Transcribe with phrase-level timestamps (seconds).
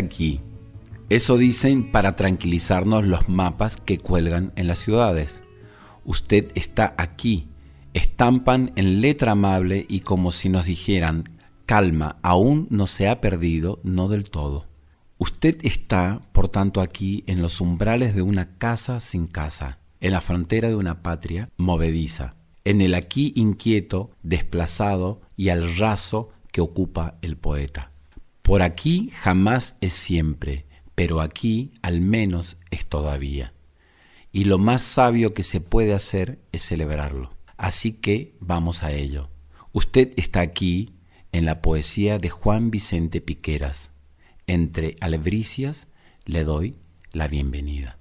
[0.00, 0.40] Aquí.
[1.08, 5.42] Eso dicen para tranquilizarnos los mapas que cuelgan en las ciudades.
[6.04, 7.48] Usted está aquí.
[7.94, 11.30] Estampan en letra amable y como si nos dijeran,
[11.66, 14.66] calma, aún no se ha perdido, no del todo.
[15.18, 20.20] Usted está, por tanto, aquí en los umbrales de una casa sin casa, en la
[20.20, 27.18] frontera de una patria movediza, en el aquí inquieto, desplazado y al raso que ocupa
[27.22, 27.89] el poeta.
[28.50, 33.52] Por aquí jamás es siempre, pero aquí al menos es todavía.
[34.32, 37.30] Y lo más sabio que se puede hacer es celebrarlo.
[37.56, 39.30] Así que vamos a ello.
[39.72, 40.96] Usted está aquí
[41.30, 43.92] en la poesía de Juan Vicente Piqueras.
[44.48, 45.86] Entre albricias
[46.24, 46.74] le doy
[47.12, 47.99] la bienvenida.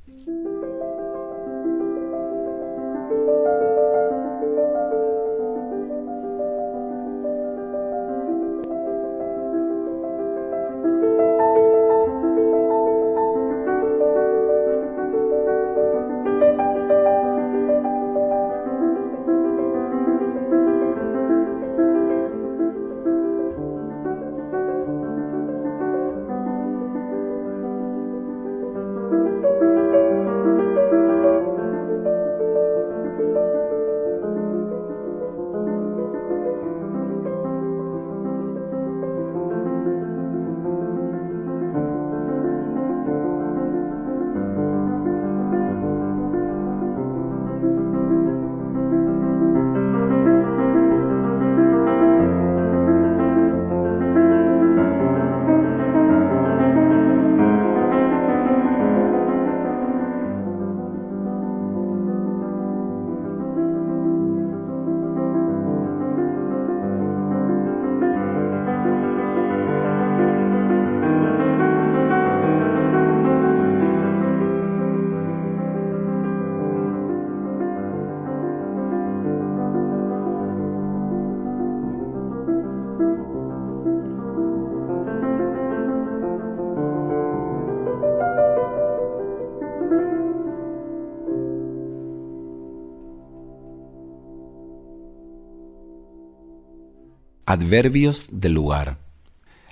[97.49, 98.99] Adverbios del lugar.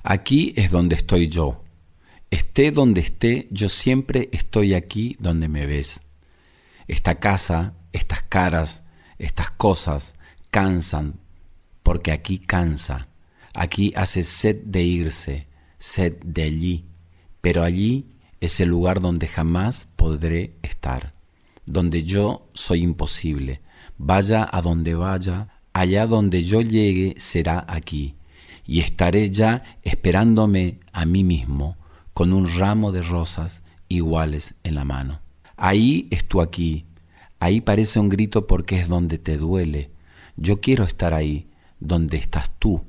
[0.01, 1.63] Aquí es donde estoy yo.
[2.31, 6.01] Esté donde esté, yo siempre estoy aquí donde me ves.
[6.87, 8.81] Esta casa, estas caras,
[9.19, 10.15] estas cosas
[10.49, 11.19] cansan,
[11.83, 13.09] porque aquí cansa.
[13.53, 16.85] Aquí hace sed de irse, sed de allí,
[17.41, 18.07] pero allí
[18.41, 21.13] es el lugar donde jamás podré estar,
[21.67, 23.61] donde yo soy imposible.
[23.99, 28.15] Vaya a donde vaya, allá donde yo llegue será aquí,
[28.65, 31.77] y estaré ya esperándome a mí mismo
[32.15, 35.21] con un ramo de rosas iguales en la mano.
[35.55, 36.85] Ahí es tú aquí,
[37.39, 39.91] ahí parece un grito porque es donde te duele.
[40.35, 41.47] Yo quiero estar ahí,
[41.79, 42.81] donde estás tú,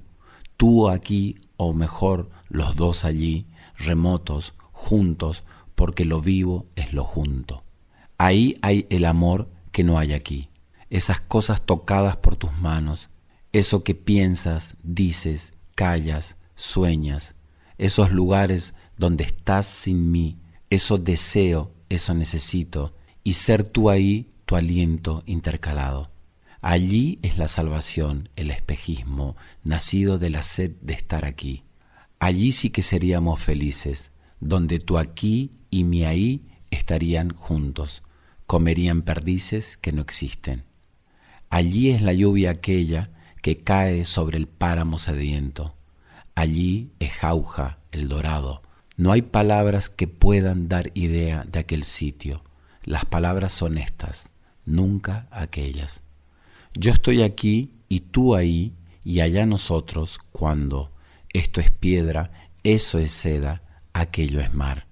[0.56, 3.44] tú aquí, o mejor, los dos allí,
[3.76, 5.44] remotos, juntos,
[5.74, 7.64] porque lo vivo es lo junto.
[8.16, 10.48] Ahí hay el amor que no hay aquí
[10.90, 13.08] esas cosas tocadas por tus manos,
[13.52, 17.34] eso que piensas, dices, callas, sueñas,
[17.78, 20.38] esos lugares donde estás sin mí,
[20.70, 22.94] eso deseo, eso necesito,
[23.24, 26.10] y ser tú ahí tu aliento intercalado.
[26.60, 31.64] Allí es la salvación, el espejismo, nacido de la sed de estar aquí.
[32.18, 34.10] Allí sí que seríamos felices,
[34.40, 38.02] donde tu aquí y mi ahí estarían juntos,
[38.46, 40.64] comerían perdices que no existen.
[41.50, 43.10] Allí es la lluvia aquella
[43.42, 45.74] que cae sobre el páramo sediento.
[46.34, 48.62] Allí es jauja, el dorado.
[48.96, 52.42] No hay palabras que puedan dar idea de aquel sitio.
[52.84, 54.30] Las palabras son estas,
[54.66, 56.02] nunca aquellas.
[56.74, 58.74] Yo estoy aquí y tú ahí
[59.04, 60.92] y allá nosotros cuando
[61.32, 62.30] esto es piedra,
[62.62, 63.62] eso es seda,
[63.92, 64.86] aquello es mar.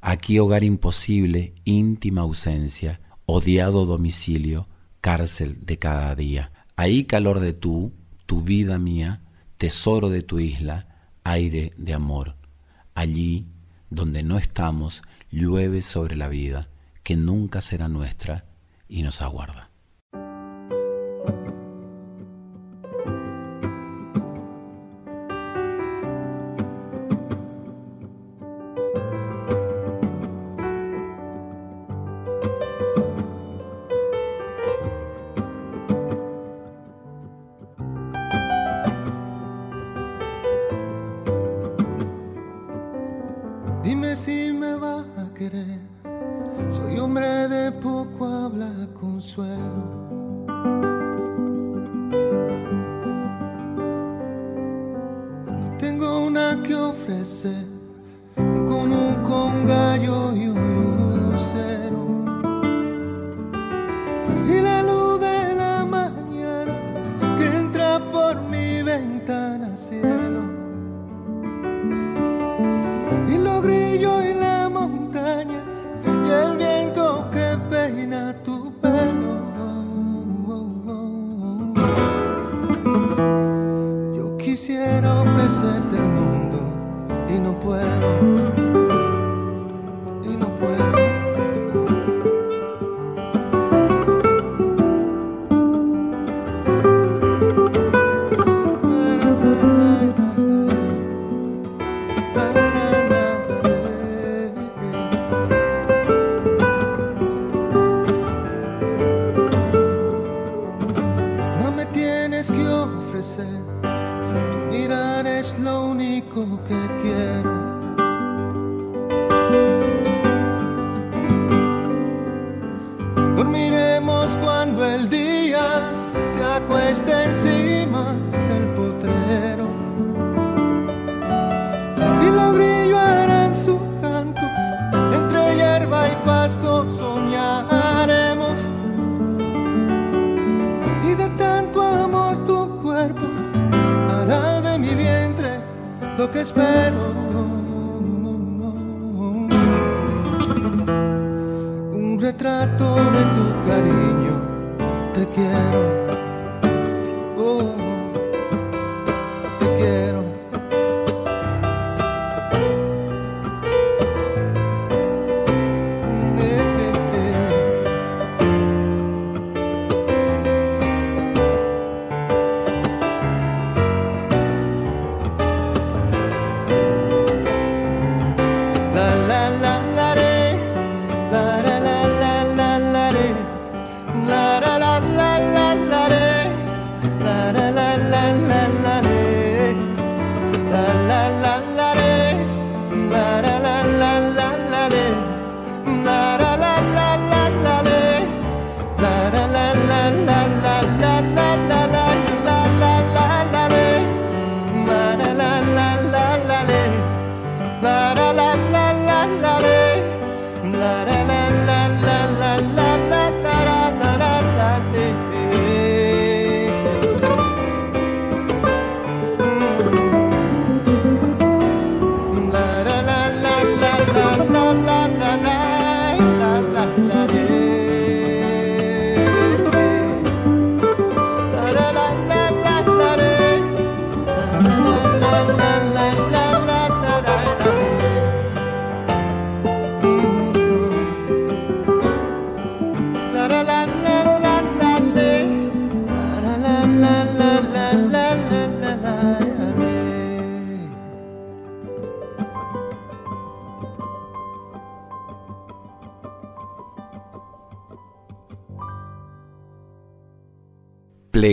[0.00, 4.66] Aquí hogar imposible, íntima ausencia, odiado domicilio,
[5.00, 6.52] cárcel de cada día.
[6.76, 7.92] Ahí calor de tú,
[8.26, 9.22] tu vida mía,
[9.56, 10.86] tesoro de tu isla,
[11.24, 12.36] aire de amor.
[12.94, 13.46] Allí,
[13.88, 16.68] donde no estamos, llueve sobre la vida,
[17.02, 18.44] que nunca será nuestra
[18.88, 19.69] y nos aguarda.
[45.40, 45.48] Tu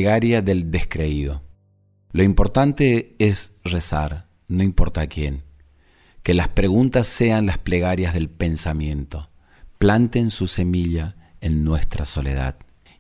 [0.08, 1.42] plegaria del descreído.
[2.14, 5.44] Lo importante es rezar, no importa quién.
[6.24, 9.30] Que las preguntas sean las plegarias del pensamiento.
[9.78, 12.56] Planten su semilla en nuestra soledad.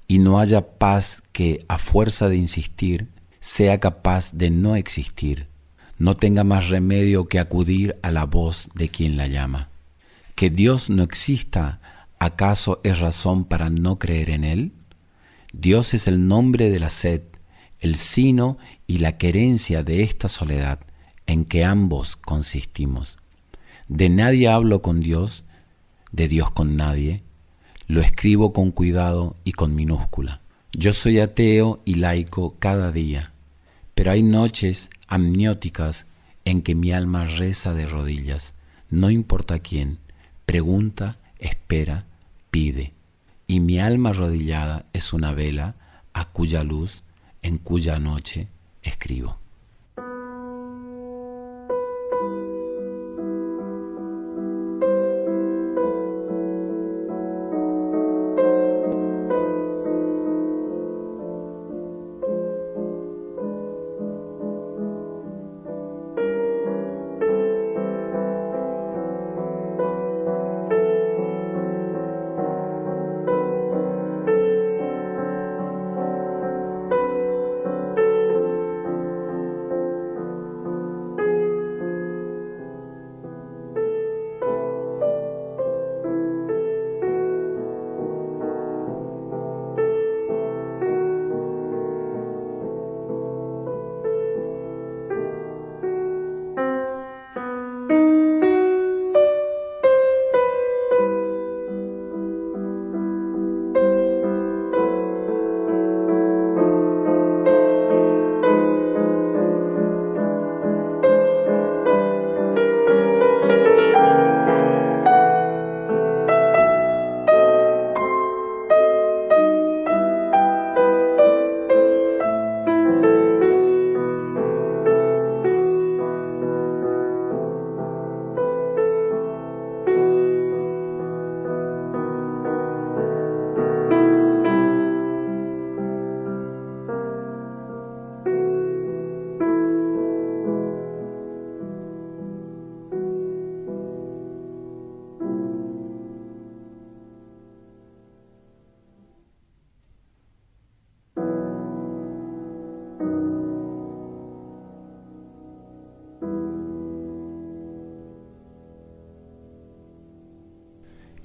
[0.06, 3.08] Y no haya paz que, a fuerza de insistir,
[3.40, 5.48] sea capaz de no existir.
[5.98, 9.70] No tenga más remedio que acudir a la voz de quien la llama.
[10.36, 11.80] Que Dios no exista,
[12.20, 14.74] ¿acaso es razón para no creer en Él?
[15.54, 17.22] Dios es el nombre de la sed,
[17.80, 20.80] el sino y la querencia de esta soledad
[21.26, 23.18] en que ambos consistimos.
[23.88, 25.44] De nadie hablo con Dios,
[26.12, 27.24] de Dios con nadie,
[27.88, 30.42] lo escribo con cuidado y con minúscula.
[30.74, 33.32] Yo soy ateo y laico cada día,
[33.96, 36.06] pero hay noches amnióticas
[36.44, 38.54] en que mi alma reza de rodillas,
[38.90, 40.00] no importa quién,
[40.46, 42.06] pregunta, espera,
[42.52, 42.94] pide,
[43.48, 45.76] y mi alma arrodillada es una vela
[46.14, 47.04] a cuya luz,
[47.42, 48.50] en cuya noche
[48.84, 49.40] escribo.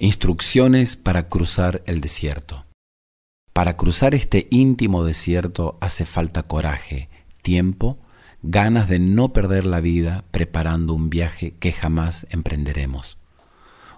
[0.03, 2.65] Instrucciones para cruzar el desierto.
[3.53, 7.07] Para cruzar este íntimo desierto hace falta coraje,
[7.41, 7.99] tiempo,
[8.41, 13.17] ganas de no perder la vida preparando un viaje que jamás emprenderemos.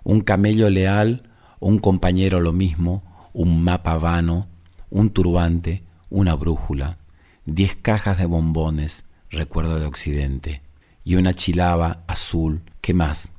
[0.04, 1.24] Un camello leal,
[1.60, 4.48] un compañero lo mismo, un mapa vano,
[4.92, 5.82] un turbante,
[6.12, 7.00] una brújula,
[7.48, 10.62] diez cajas de bombones, recuerdo de Occidente,
[11.04, 13.32] y una chilaba azul, ¿qué más?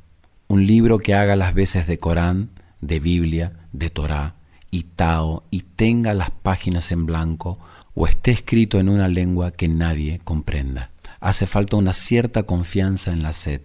[0.49, 2.51] Un libro que haga las veces de Corán,
[2.81, 4.37] de Biblia, de Torá
[4.71, 7.59] y Tao y tenga las páginas en blanco
[7.95, 10.91] o esté escrito en una lengua que nadie comprenda.
[11.19, 13.63] Hace falta una cierta confianza en la sed,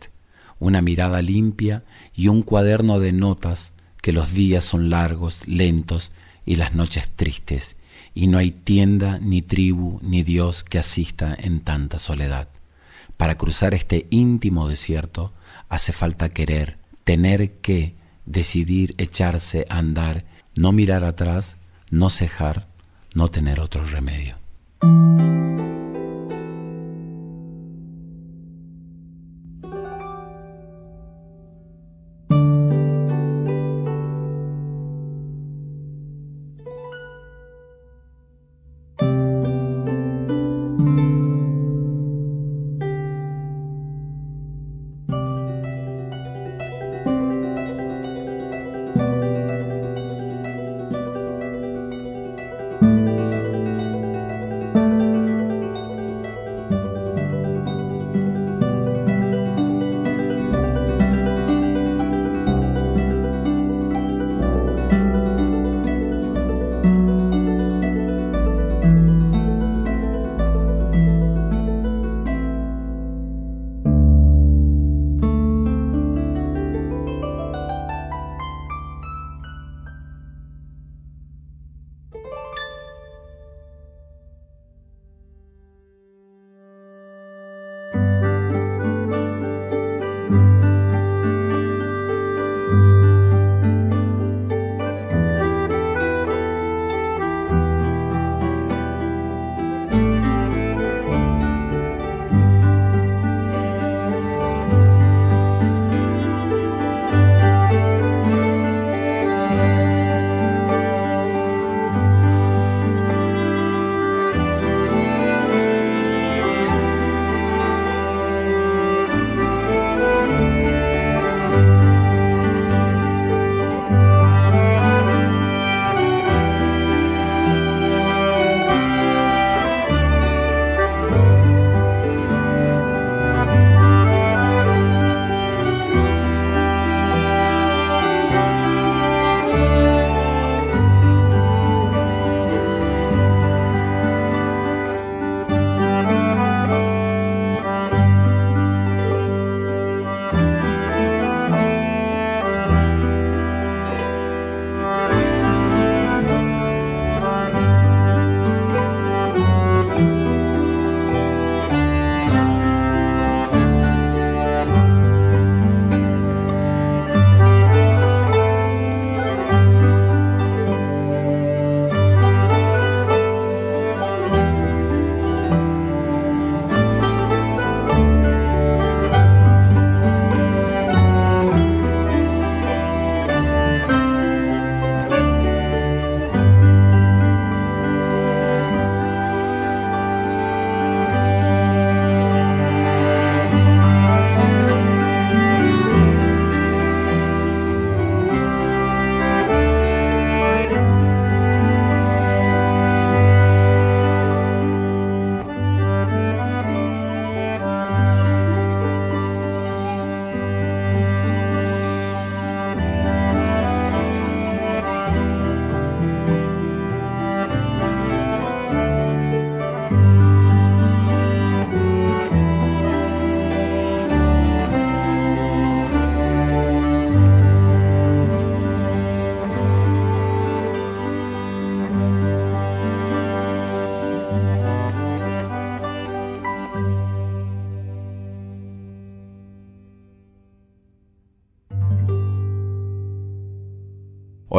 [0.57, 1.83] una mirada limpia
[2.15, 6.11] y un cuaderno de notas que los días son largos, lentos
[6.47, 7.75] y las noches tristes,
[8.15, 12.47] y no hay tienda, ni tribu, ni Dios que asista en tanta soledad.
[13.17, 15.33] Para cruzar este íntimo desierto
[15.71, 21.55] hace falta querer, tener que, decidir echarse a andar, no mirar atrás,
[21.89, 22.67] no cejar,
[23.15, 24.35] no tener otro remedio.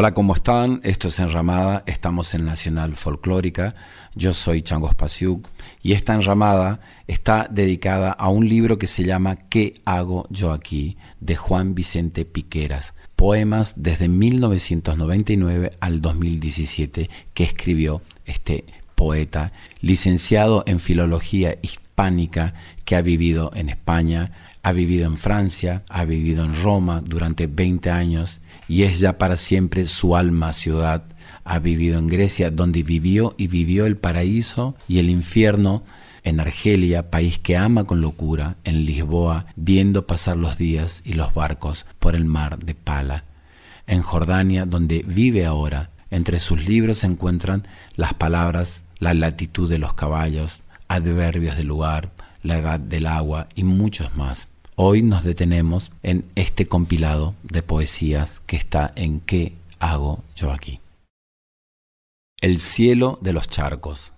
[0.03, 0.81] Hola, ¿cómo están?
[0.83, 3.77] Esto es Enramada, estamos en Nacional Folclórica,
[4.17, 5.47] yo soy Changos Pasiuk
[5.81, 10.97] y esta Enramada está dedicada a un libro que se llama ¿Qué hago yo aquí?
[11.21, 18.65] de Juan Vicente Piqueras, poemas desde 1999 al 2017 que escribió este
[18.97, 24.33] poeta, licenciado en Filología Hispánica que ha vivido en España,
[24.65, 29.37] ha vivido en Francia, ha vivido en Roma durante 20 años y es ya para
[29.37, 31.05] siempre su alma ciudad.
[31.45, 35.83] Ha vivido en Grecia, donde vivió y vivió el paraíso y el infierno,
[36.25, 41.35] en Argelia, país que ama con locura, en Lisboa, viendo pasar los días y los
[41.35, 43.25] barcos por el mar de Pala,
[43.87, 45.91] en Jordania, donde vive ahora.
[46.11, 52.13] Entre sus libros se encuentran las palabras, la latitud de los caballos, adverbios del lugar,
[52.43, 54.52] la edad del agua y muchos más.
[54.85, 60.81] Hoy nos detenemos en este compilado de poesías que está en ¿Qué hago yo aquí?
[62.41, 64.13] El cielo de los charcos.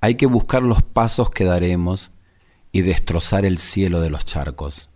[0.00, 2.10] Hay que buscar los pasos que daremos
[2.72, 4.88] y destrozar el cielo de los charcos.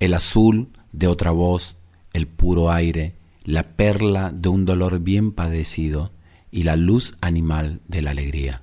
[0.00, 1.76] El azul de otra voz,
[2.12, 6.10] el puro aire, la perla de un dolor bien padecido
[6.50, 8.62] y la luz animal de la alegría.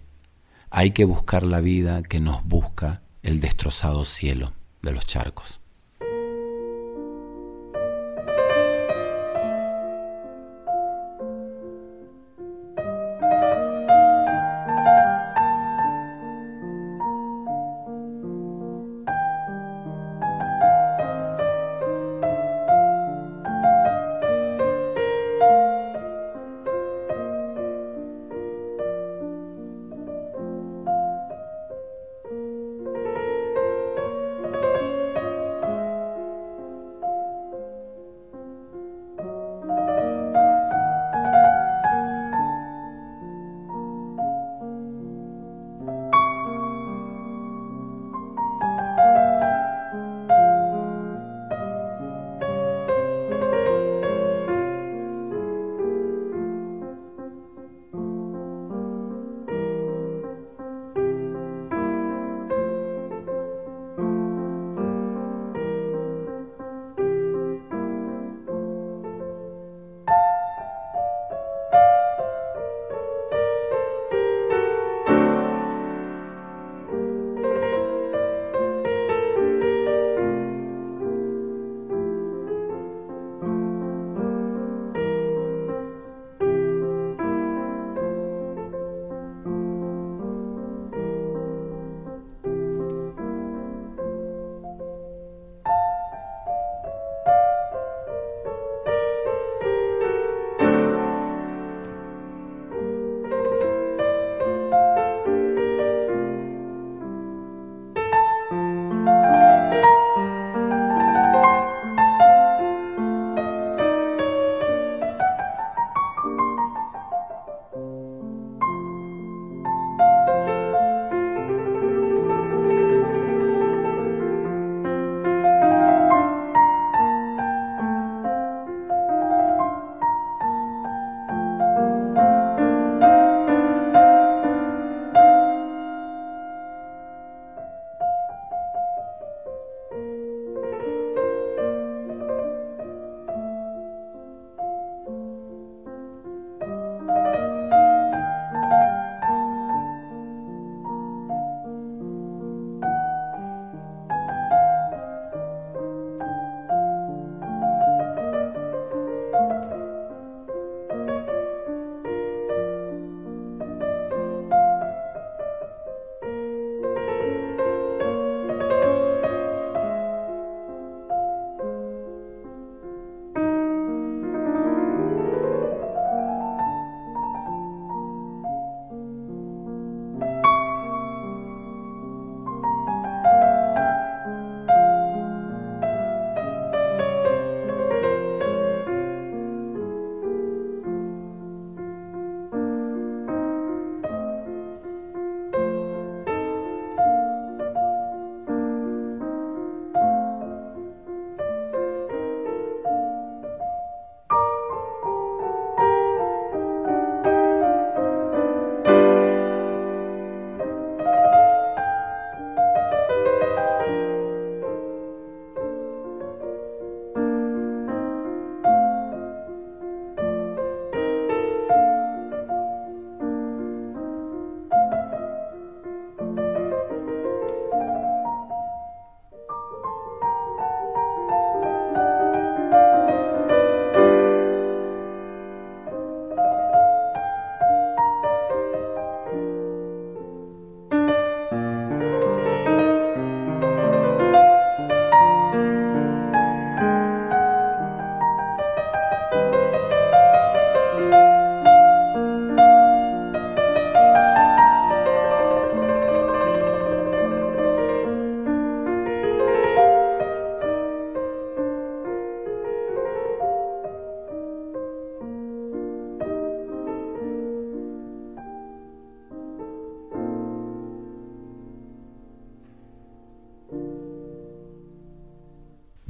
[0.72, 5.60] Hay que buscar la vida que nos busca el destrozado cielo de los charcos.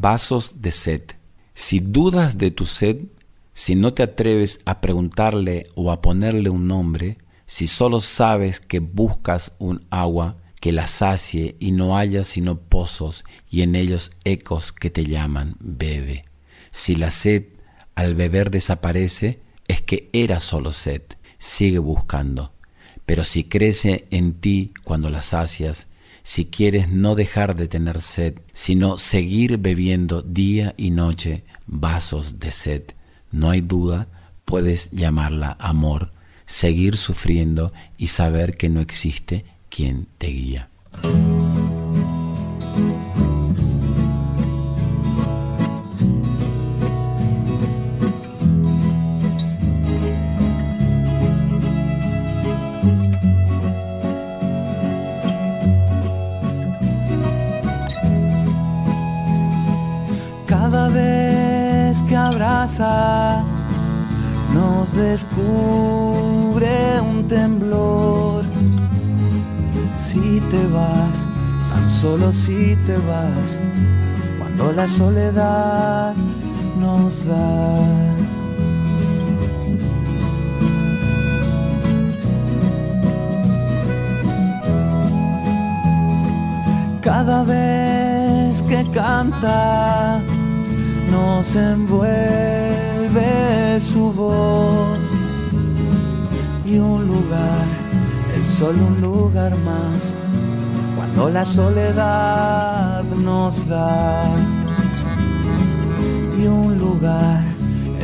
[0.10, 1.02] Vasos de sed.
[1.54, 3.08] Si dudas de tu sed,
[3.54, 8.80] si no te atreves a preguntarle o a ponerle un nombre, si solo sabes que
[8.80, 14.72] buscas un agua que la sacie y no haya sino pozos y en ellos ecos
[14.72, 16.24] que te llaman, bebe.
[16.72, 17.44] Si la sed
[17.94, 21.02] al beber desaparece, es que era solo sed,
[21.38, 22.54] sigue buscando.
[23.06, 25.88] Pero si crece en ti cuando la sacias,
[26.28, 32.52] si quieres no dejar de tener sed, sino seguir bebiendo día y noche vasos de
[32.52, 32.84] sed,
[33.32, 34.10] no hay duda,
[34.44, 36.12] puedes llamarla amor,
[36.46, 40.70] seguir sufriendo y saber que no existe quien te guía.
[65.18, 68.44] Nos descubre un temblor.
[69.98, 71.28] Si te vas,
[71.72, 73.60] tan solo si te vas,
[74.38, 76.14] cuando la soledad
[76.80, 77.84] nos da.
[87.02, 90.22] Cada vez que canta,
[91.18, 93.32] nos envuelve
[93.80, 95.00] su voz
[96.66, 97.68] y un lugar,
[98.36, 100.16] el solo un lugar más,
[100.96, 104.24] cuando la soledad nos da.
[106.40, 107.44] Y un lugar,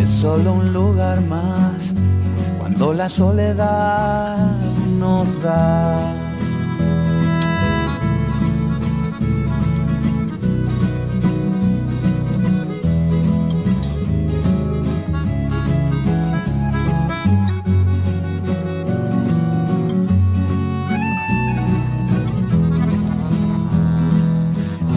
[0.02, 1.94] es solo un lugar más,
[2.60, 4.38] cuando la soledad
[5.00, 6.23] nos da.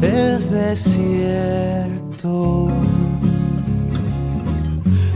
[0.00, 1.86] es desierto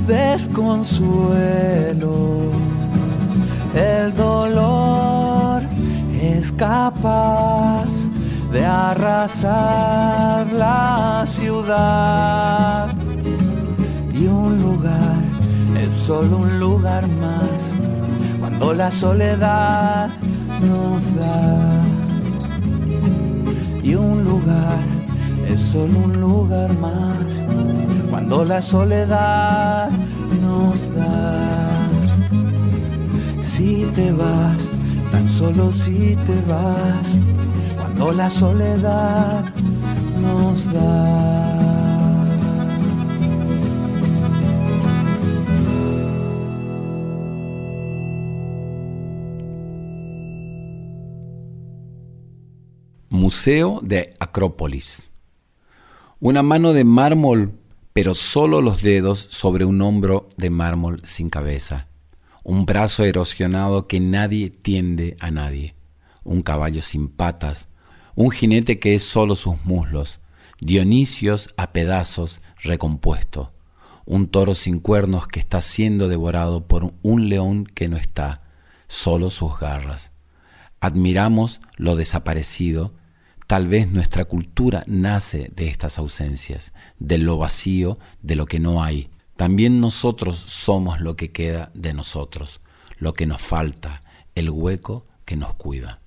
[0.06, 1.50] desconsuelo
[3.74, 5.62] el dolor
[6.20, 7.86] es capaz
[8.52, 12.88] de arrasar la ciudad.
[14.12, 15.22] Y un lugar
[15.80, 17.76] es solo un lugar más
[18.40, 20.10] cuando la soledad
[20.60, 21.69] nos da.
[23.82, 24.84] Y un lugar
[25.48, 27.44] es solo un lugar más
[28.10, 29.90] cuando la soledad
[30.42, 31.70] nos da.
[33.40, 34.68] Si te vas,
[35.10, 37.20] tan solo si te vas
[38.12, 39.44] la soledad
[40.20, 41.19] nos da.
[53.30, 55.08] Museo de Acrópolis.
[56.18, 57.52] Una mano de mármol,
[57.92, 61.86] pero solo los dedos sobre un hombro de mármol sin cabeza.
[62.42, 65.76] Un brazo erosionado que nadie tiende a nadie.
[66.24, 67.68] Un caballo sin patas,
[68.16, 70.18] un jinete que es solo sus muslos,
[70.60, 73.52] Dionisios a pedazos recompuesto,
[74.06, 78.42] un toro sin cuernos que está siendo devorado por un león que no está,
[78.88, 80.10] solo sus garras.
[80.80, 82.98] Admiramos lo desaparecido,
[83.50, 88.80] tal vez nuestra cultura nace de estas ausencias, de lo vacío, de lo que no
[88.80, 89.08] hay.
[89.34, 92.60] También nosotros somos lo que queda de nosotros,
[92.98, 94.04] lo que nos falta,
[94.36, 96.00] el hueco que nos cuida.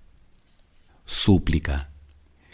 [1.04, 1.90] Súplica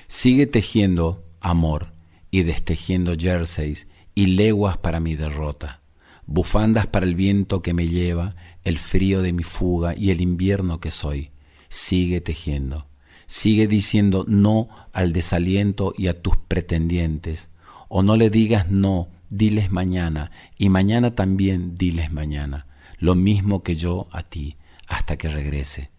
[0.08, 1.94] Sigue tejiendo amor
[2.32, 5.82] y destejiendo jerseys y leguas para mi derrota,
[6.26, 10.80] bufandas para el viento que me lleva, el frío de mi fuga y el invierno
[10.80, 11.30] que soy.
[11.68, 12.89] Sigue tejiendo.
[13.30, 17.50] Sigue diciendo no al desaliento y a tus pretendientes.
[17.88, 22.66] O no le digas no, diles mañana, y mañana también diles mañana,
[22.98, 25.92] lo mismo que yo a ti, hasta que regrese.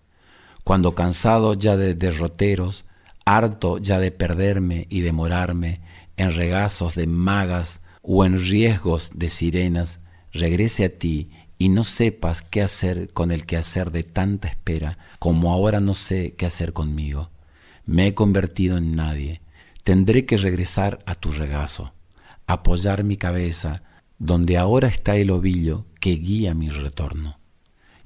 [0.64, 2.84] Cuando cansado ya de derroteros,
[3.24, 5.82] harto ya de perderme y demorarme
[6.16, 10.00] en regazos de magas o en riesgos de sirenas,
[10.32, 15.52] regrese a ti y no sepas qué hacer con el quehacer de tanta espera, como
[15.52, 17.30] ahora no sé qué hacer conmigo.
[17.84, 19.42] Me he convertido en nadie.
[19.84, 21.92] Tendré que regresar a tu regazo,
[22.46, 23.82] apoyar mi cabeza
[24.18, 27.38] donde ahora está el ovillo que guía mi retorno.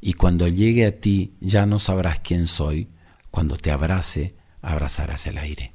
[0.01, 2.89] Y cuando llegue a ti ya no sabrás quién soy,
[3.31, 5.75] cuando te abrace, abrazarás el aire.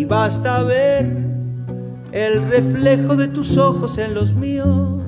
[0.00, 1.04] y basta ver
[2.10, 5.02] el reflejo de tus ojos en los míos,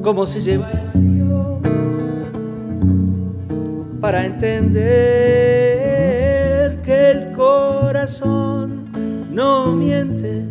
[0.00, 1.60] como se lleva el frío
[4.00, 4.80] para entender
[6.80, 8.86] que el corazón
[9.30, 10.46] no miente,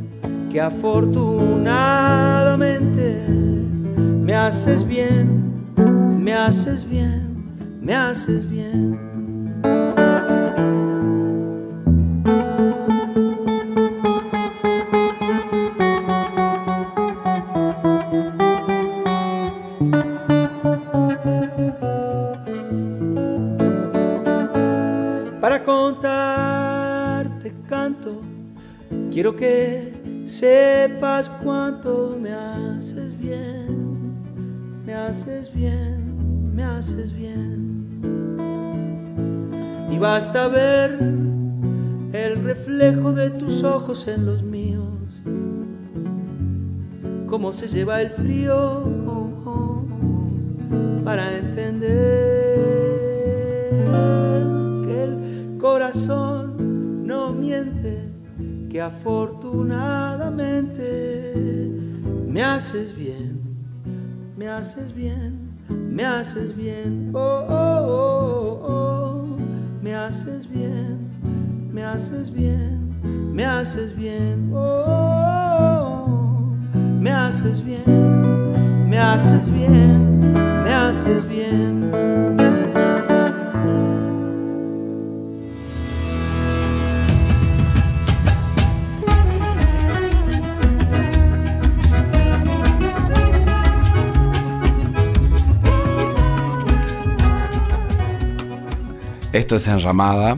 [0.52, 5.74] que afortunadamente me haces bien,
[6.20, 9.11] me haces bien, me haces bien.
[42.42, 44.90] Reflejo de tus ojos en los míos,
[47.28, 48.84] cómo se lleva el frío
[51.04, 51.92] para entender
[54.84, 58.10] que el corazón no miente
[58.70, 61.70] que afortunadamente
[62.28, 63.42] me haces bien,
[64.38, 69.26] me haces bien, me haces bien, oh, oh, oh, oh,
[69.82, 71.01] me haces bien,
[71.72, 81.28] me haces bien, me haces bien, oh, me haces bien, me haces bien, me haces
[81.28, 81.92] bien.
[99.32, 100.38] Esto es Enramada.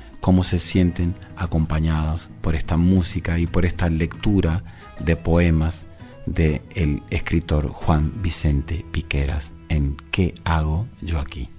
[0.21, 4.63] cómo se sienten acompañados por esta música y por esta lectura
[4.99, 5.85] de poemas
[6.25, 11.49] del el escritor Juan Vicente Piqueras en ¿Qué hago yo aquí?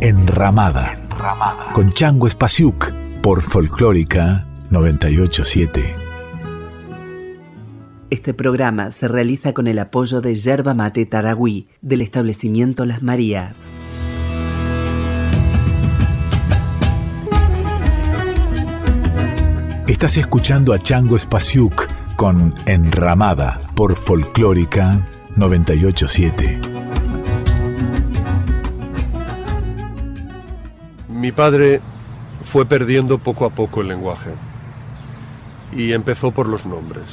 [0.00, 1.72] Enramada, Enramada.
[1.74, 6.01] con Chango Espasiuk por Folclórica 987.
[8.12, 13.58] Este programa se realiza con el apoyo de Yerba Mate Taragüí del establecimiento Las Marías.
[19.86, 26.60] Estás escuchando a Chango Spasiuk con Enramada por Folclórica 987.
[31.08, 31.80] Mi padre
[32.44, 34.32] fue perdiendo poco a poco el lenguaje
[35.74, 37.06] y empezó por los nombres.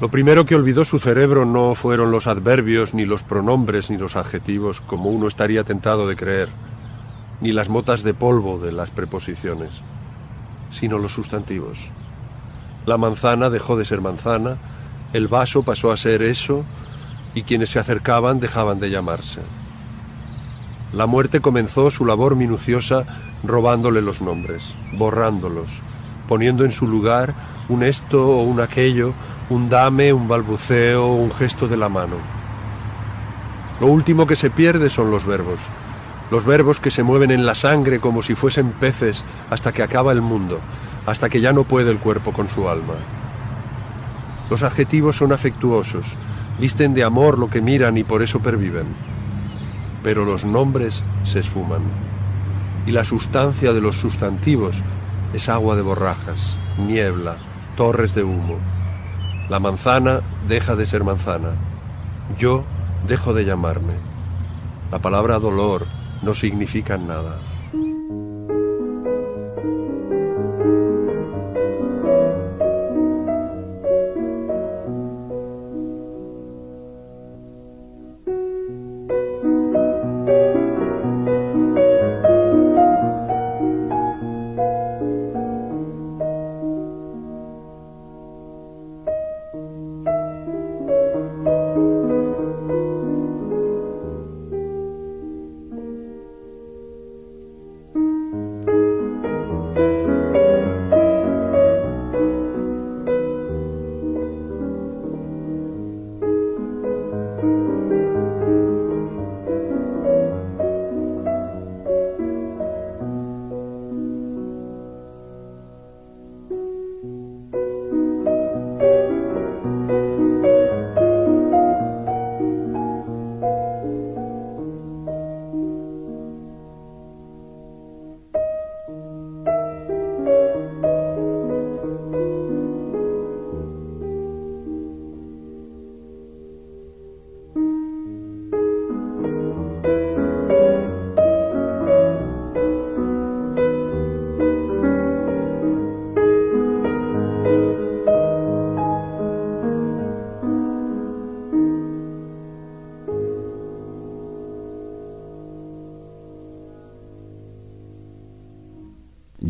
[0.00, 4.16] Lo primero que olvidó su cerebro no fueron los adverbios, ni los pronombres, ni los
[4.16, 6.48] adjetivos, como uno estaría tentado de creer,
[7.42, 9.82] ni las motas de polvo de las preposiciones,
[10.70, 11.90] sino los sustantivos.
[12.86, 14.56] La manzana dejó de ser manzana,
[15.12, 16.64] el vaso pasó a ser eso,
[17.34, 19.42] y quienes se acercaban dejaban de llamarse.
[20.94, 23.04] La muerte comenzó su labor minuciosa
[23.44, 25.70] robándole los nombres, borrándolos,
[26.26, 27.34] poniendo en su lugar
[27.70, 29.14] un esto o un aquello,
[29.48, 32.16] un dame, un balbuceo, un gesto de la mano.
[33.80, 35.60] Lo último que se pierde son los verbos.
[36.32, 40.12] Los verbos que se mueven en la sangre como si fuesen peces hasta que acaba
[40.12, 40.58] el mundo,
[41.06, 42.94] hasta que ya no puede el cuerpo con su alma.
[44.50, 46.16] Los adjetivos son afectuosos,
[46.58, 48.86] visten de amor lo que miran y por eso perviven.
[50.02, 51.82] Pero los nombres se esfuman.
[52.84, 54.76] Y la sustancia de los sustantivos
[55.32, 57.36] es agua de borrajas, niebla,
[57.76, 58.56] torres de humo.
[59.48, 61.50] La manzana deja de ser manzana.
[62.38, 62.64] Yo
[63.06, 63.94] dejo de llamarme.
[64.90, 65.86] La palabra dolor,
[66.22, 67.36] no significan nada.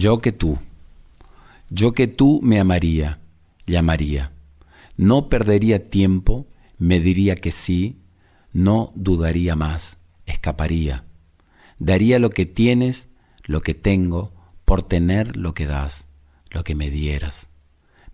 [0.03, 0.57] Yo que tú,
[1.69, 3.19] yo que tú me amaría,
[3.67, 4.33] llamaría.
[4.97, 6.47] No perdería tiempo,
[6.79, 8.01] me diría que sí,
[8.55, 11.05] no dudaría más, escaparía.
[11.79, 13.11] Daría lo que tienes,
[13.45, 14.33] lo que tengo,
[14.65, 16.07] por tener lo que das,
[16.49, 17.49] lo que me dieras.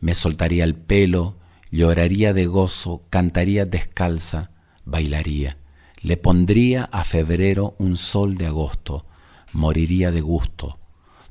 [0.00, 1.36] Me soltaría el pelo,
[1.70, 4.50] lloraría de gozo, cantaría descalza,
[4.84, 5.58] bailaría.
[6.00, 9.06] Le pondría a febrero un sol de agosto,
[9.52, 10.80] moriría de gusto,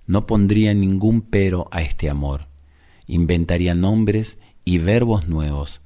[0.08, 2.48] no pondría ningún pero a este amor.
[3.08, 5.82] Inventaría nombres y verbos nuevos.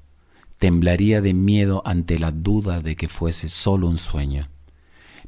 [0.58, 4.50] Temblaría de miedo ante la duda de que fuese solo un sueño.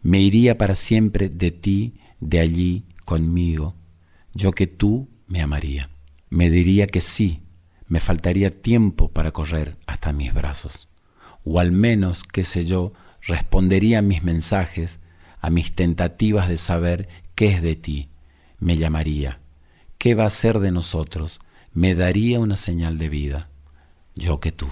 [0.02, 3.76] Me iría para siempre de ti, de allí, conmigo,
[4.34, 5.90] yo que tú me amaría.
[6.30, 7.42] Me diría que sí,
[7.88, 10.88] me faltaría tiempo para correr hasta mis brazos.
[11.44, 15.00] O al menos, qué sé yo, respondería a mis mensajes,
[15.40, 18.11] a mis tentativas de saber qué es de ti,
[18.62, 19.42] me llamaría.
[19.98, 21.42] ¿Qué va a ser de nosotros?
[21.74, 23.50] Me daría una señal de vida.
[24.16, 24.68] Yo que tú.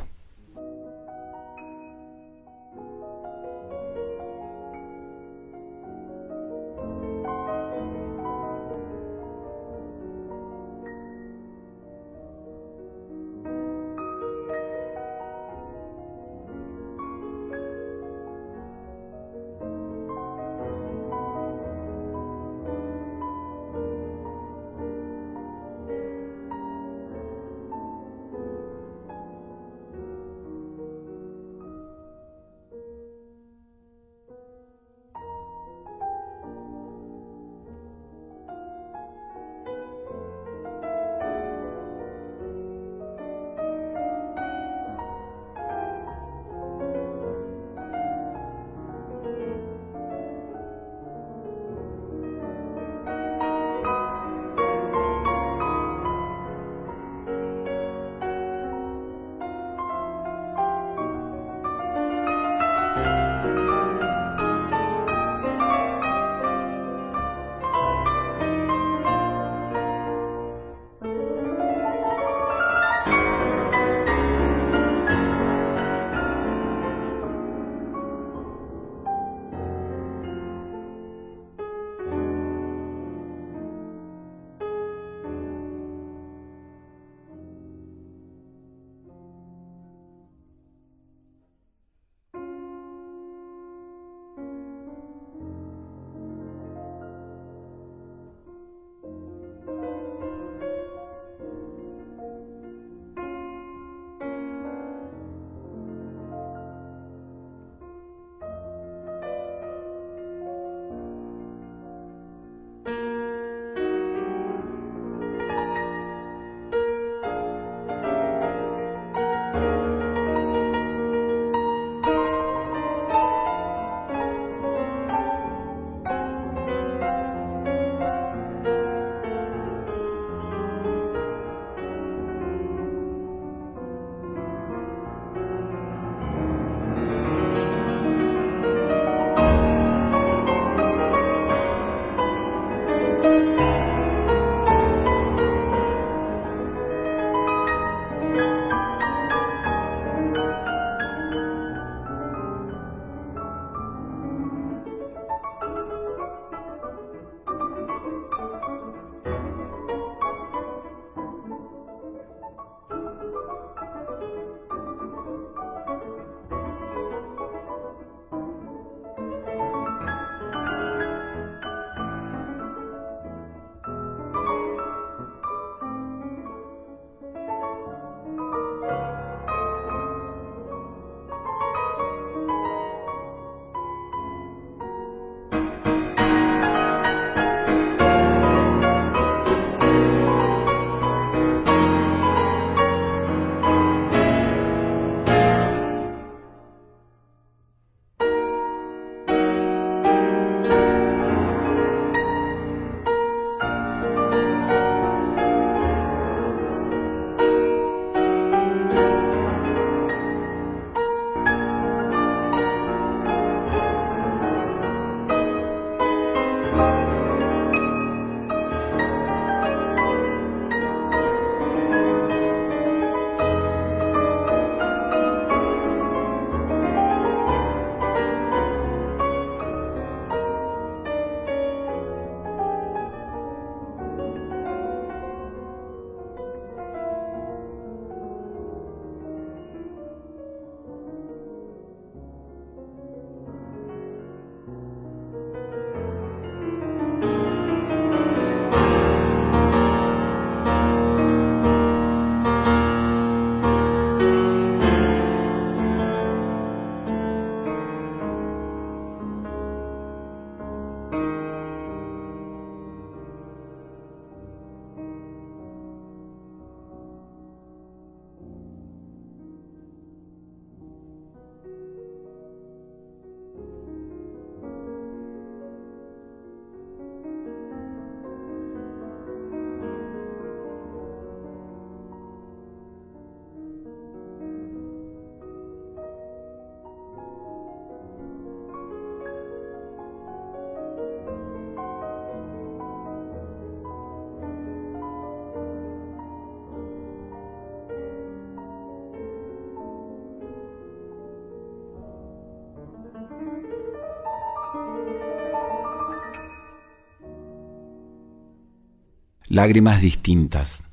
[309.60, 310.86] Lágrimas distintas.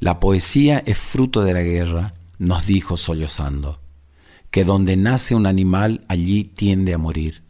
[0.00, 3.80] La poesía es fruto de la guerra, nos dijo sollozando,
[4.50, 7.42] que donde nace un animal allí tiende a morir,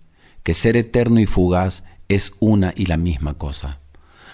[0.45, 3.81] que ser eterno y fugaz es una y la misma cosa.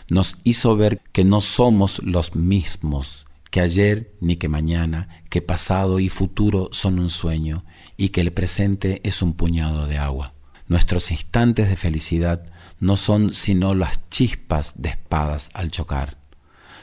[0.06, 5.98] Nos hizo ver que no somos los mismos, que ayer ni que mañana, que pasado
[5.98, 7.64] y futuro son un sueño
[7.96, 10.34] y que el presente es un puñado de agua.
[10.68, 12.51] Nuestros instantes de felicidad
[12.82, 16.18] no son sino las chispas de espadas al chocar.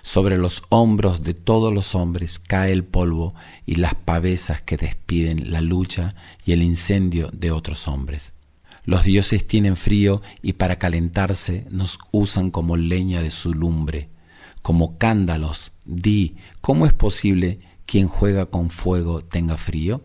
[0.01, 3.35] Sobre los hombros de todos los hombres cae el polvo
[3.65, 8.33] y las pavesas que despiden la lucha y el incendio de otros hombres.
[8.85, 14.07] Los dioses tienen frío y para calentarse nos usan como leña de su lumbre,
[14.61, 15.73] como cándalos.
[15.83, 20.01] Di, ¿cómo es posible quien juega con fuego tenga frío?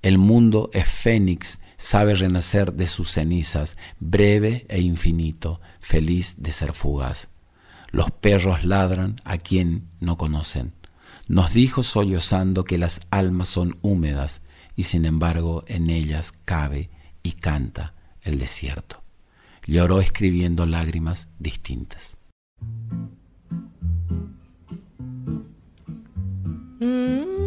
[0.00, 6.74] El mundo es fénix, sabe renacer de sus cenizas, breve e infinito, feliz de ser
[6.74, 7.28] fugaz.
[7.90, 10.74] Los perros ladran a quien no conocen.
[11.26, 14.42] Nos dijo sollozando que las almas son húmedas
[14.76, 16.90] y sin embargo en ellas cabe
[17.22, 19.02] y canta el desierto.
[19.66, 22.18] Lloró escribiendo lágrimas distintas.
[26.80, 27.39] Mm.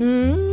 [0.00, 0.47] 嗯。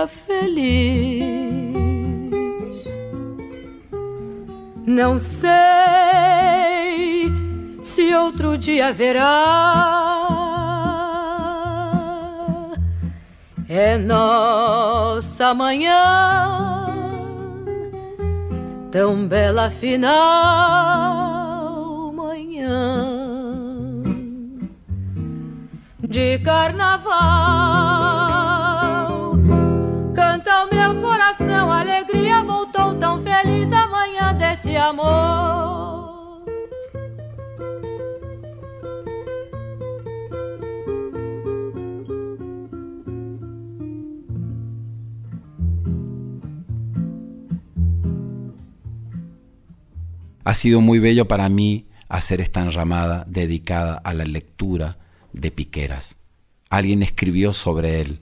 [0.00, 1.20] Dia feliz,
[4.86, 5.50] não sei
[7.82, 9.56] se outro dia haverá.
[13.68, 16.86] É nossa manhã
[18.90, 20.10] tão bela final
[22.12, 23.06] manhã
[26.00, 28.49] de carnaval.
[34.80, 35.80] Amor.
[50.42, 54.98] Ha sido muy bello para mí hacer esta enramada dedicada a la lectura
[55.32, 56.16] de Piqueras.
[56.70, 58.20] Alguien escribió sobre él,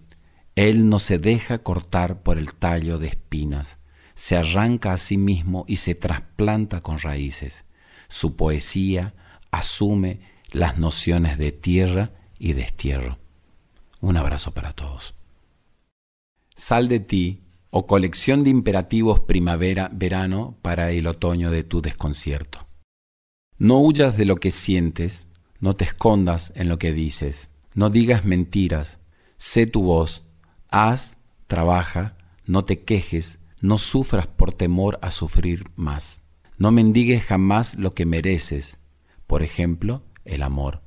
[0.55, 3.78] él no se deja cortar por el tallo de espinas,
[4.19, 7.65] se arranca a sí mismo y se trasplanta con raíces.
[8.09, 9.15] Su poesía
[9.53, 10.19] asume
[10.51, 13.19] las nociones de tierra y destierro.
[14.01, 15.15] Un abrazo para todos.
[16.57, 22.67] Sal de ti o colección de imperativos primavera-verano para el otoño de tu desconcierto.
[23.57, 25.29] No huyas de lo que sientes,
[25.61, 28.99] no te escondas en lo que dices, no digas mentiras,
[29.37, 30.25] sé tu voz,
[30.71, 32.17] haz, trabaja,
[32.47, 36.23] no te quejes, no sufras por temor a sufrir más.
[36.57, 38.79] No mendigues jamás lo que mereces,
[39.27, 40.83] por ejemplo, el amor.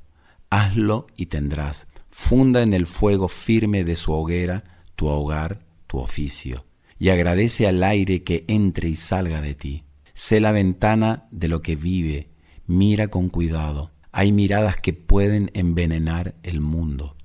[0.50, 4.64] Hazlo y tendrás, Funda en el fuego firme de su hoguera
[4.96, 6.66] tu hogar, tu oficio,
[6.98, 9.84] y agradece al aire que entre y salga de ti.
[10.12, 12.28] Sé la ventana de lo que vive,
[12.66, 13.90] mira con cuidado.
[14.12, 17.16] Hay miradas que pueden envenenar el mundo.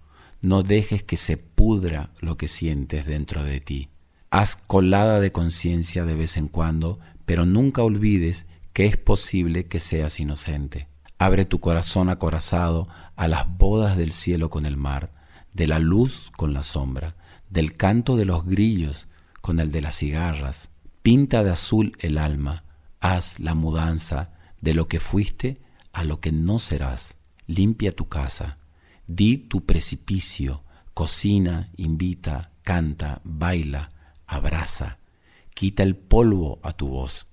[0.41, 3.89] No dejes que se pudra lo que sientes dentro de ti.
[4.29, 9.79] Haz colada de conciencia de vez en cuando, pero nunca olvides que es posible que
[9.79, 10.87] seas inocente.
[11.17, 15.11] Abre tu corazón acorazado a las bodas del cielo con el mar,
[15.53, 17.15] de la luz con la sombra,
[17.49, 19.07] del canto de los grillos
[19.41, 20.69] con el de las cigarras.
[21.01, 22.65] Pinta de azul el alma,
[22.99, 25.61] haz la mudanza de lo que fuiste
[25.93, 27.15] a lo que no serás.
[27.47, 28.57] Limpia tu casa,
[29.07, 30.63] di tu precipicio,
[30.93, 33.89] cocina, invita, canta, baila,
[34.27, 34.99] abraza,
[35.53, 37.25] quita el polvo a tu voz,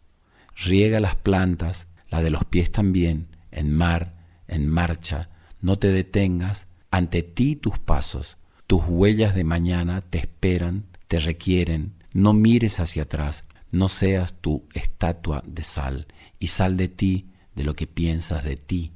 [0.56, 4.14] riega las plantas, la de los pies también, en mar,
[4.48, 5.30] en marcha,
[5.60, 11.94] no te detengas, ante ti tus pasos, tus huellas de mañana te esperan, te requieren,
[12.12, 16.06] no mires hacia atrás, no seas tu estatua de sal,
[16.38, 18.92] y sal de ti de lo que piensas de ti.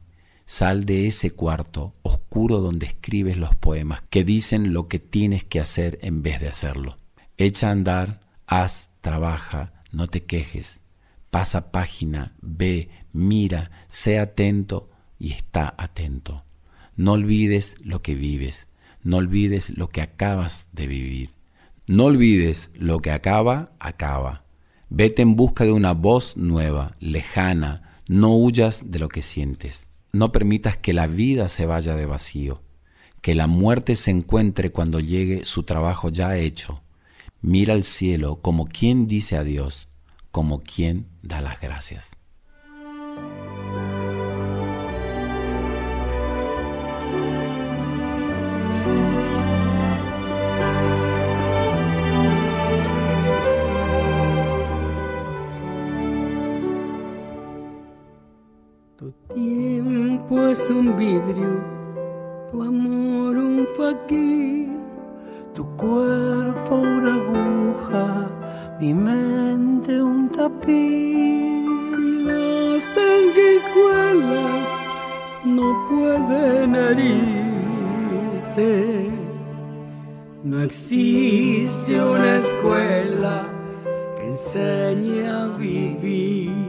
[0.46, 5.60] Sal de ese cuarto oscuro donde escribes los poemas que dicen lo que tienes que
[5.60, 6.96] hacer en vez de hacerlo.
[7.40, 8.18] Echa a andar,
[8.48, 10.82] haz, trabaja, no te quejes.
[11.30, 16.42] Pasa página, ve, mira, sé atento y está atento.
[16.96, 18.66] No olvides lo que vives,
[19.04, 21.30] no olvides lo que acabas de vivir.
[21.86, 24.42] No olvides lo que acaba, acaba.
[24.90, 29.86] Vete en busca de una voz nueva, lejana, no huyas de lo que sientes.
[30.12, 32.62] No permitas que la vida se vaya de vacío,
[33.22, 36.82] que la muerte se encuentre cuando llegue su trabajo ya hecho.
[37.40, 39.88] Mira al cielo como quien dice adiós,
[40.30, 42.18] como quien da las gracias.
[60.50, 61.62] es un vidrio,
[62.50, 64.77] tu amor un faquir,
[65.58, 68.30] tu cuerpo una aguja,
[68.78, 71.66] mi mente un tapiz.
[71.90, 74.68] Si las sanguijuelas
[75.44, 77.50] no pueden herirte,
[80.44, 83.48] no existe una escuela
[84.14, 86.68] que enseñe a vivir.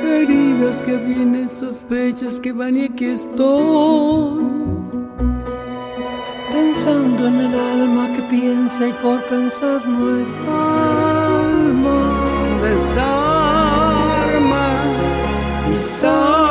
[0.00, 4.44] Heridas que vienen, sospechas que van y aquí estoy.
[6.50, 11.98] Pensando en el alma que piensa y por pensar no es alma.
[12.62, 13.62] Desarma
[15.70, 16.41] y existe